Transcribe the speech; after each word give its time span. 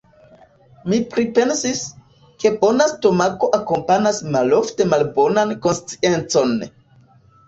Mi 0.91 0.97
pripensis, 1.09 1.81
ke 2.43 2.51
bona 2.63 2.87
stomako 2.91 3.49
akompanas 3.57 4.21
malofte 4.37 4.87
malbonan 4.95 5.53
konsciencon. 5.67 6.57